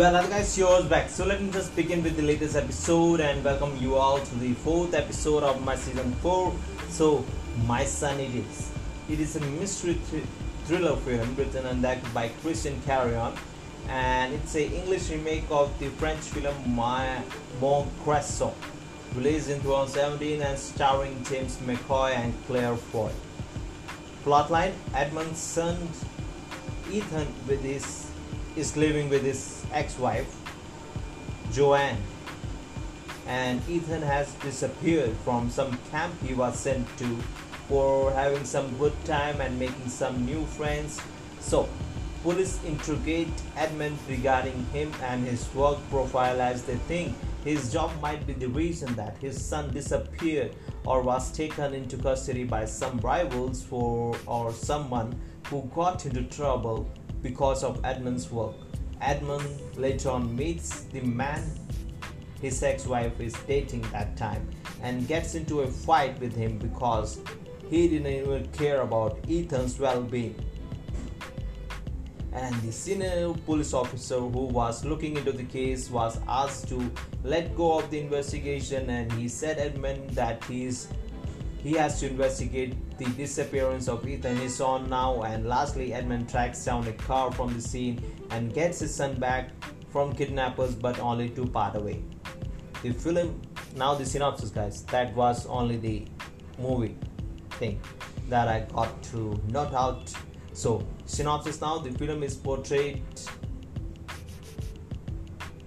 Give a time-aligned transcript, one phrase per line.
[0.00, 1.10] Well, other guys, yours back.
[1.10, 4.54] So let me just begin with the latest episode and welcome you all to the
[4.54, 6.54] fourth episode of my season four.
[6.88, 7.22] So,
[7.66, 8.70] My Son It Is.
[9.10, 10.24] It is a mystery thr-
[10.64, 13.36] thriller film written and directed by Christian Carion,
[13.90, 17.20] and it's a English remake of the French film My
[17.60, 18.54] Mon Cresson,
[19.14, 23.12] released in 2017 and starring James McAvoy and Claire Foy.
[24.24, 25.76] Plotline: Edmund's son
[26.90, 28.09] Ethan with his
[28.56, 30.36] is living with his ex-wife
[31.52, 31.98] Joanne.
[33.26, 37.16] And Ethan has disappeared from some camp he was sent to
[37.68, 41.00] for having some good time and making some new friends.
[41.38, 41.68] So
[42.22, 48.26] police interrogate Edmund regarding him and his work profile as they think his job might
[48.26, 53.62] be the reason that his son disappeared or was taken into custody by some rivals
[53.62, 56.90] for or someone who got into trouble
[57.22, 58.54] because of Edmund's work.
[59.00, 61.42] Edmund later on meets the man
[62.40, 64.48] his ex-wife is dating that time
[64.82, 67.20] and gets into a fight with him because
[67.68, 70.34] he didn't even care about Ethan's well-being.
[72.32, 76.90] And the senior police officer who was looking into the case was asked to
[77.24, 80.88] let go of the investigation and he said Edmund that he's
[81.62, 86.64] he has to investigate the disappearance of Ethan is on now and lastly Edmund tracks
[86.64, 89.50] down a car from the scene and gets his son back
[89.90, 92.02] from kidnappers but only to part away.
[92.82, 93.42] The film
[93.76, 96.06] now the synopsis guys that was only the
[96.58, 96.96] movie
[97.52, 97.80] thing
[98.28, 100.12] that I got to note out.
[100.54, 103.02] So synopsis now the film is portrayed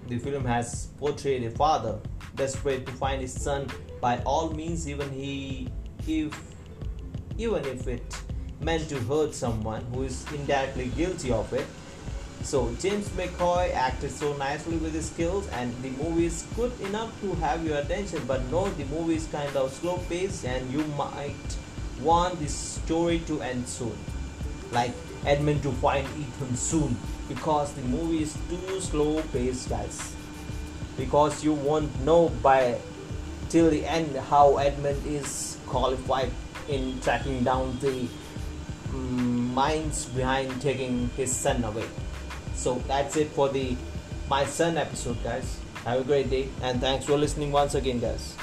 [0.08, 2.00] the film has portrayed a father
[2.34, 3.68] desperate to find his son
[4.00, 5.68] by all means even he
[6.06, 6.38] if
[7.38, 8.22] even if it
[8.60, 11.66] meant to hurt someone who is indirectly guilty of it.
[12.42, 17.18] So james mcavoy acted so nicely with his skills and the movie is good enough
[17.22, 20.84] to have your attention but no the movie is kind of slow paced and you
[20.98, 21.56] might
[22.02, 23.96] want this story to end soon.
[24.72, 24.92] Like
[25.26, 26.96] edmund to find ethan soon
[27.28, 30.14] because the movie is too slow paced guys.
[30.96, 32.78] Because you won't know by
[33.48, 36.30] till the end how edmund is qualified
[36.68, 38.06] in tracking down the
[38.90, 41.88] um, minds behind taking his son away.
[42.54, 43.76] So that's it for the
[44.28, 45.58] My Son episode, guys.
[45.84, 48.36] Have a great day and thanks for listening once again, guys.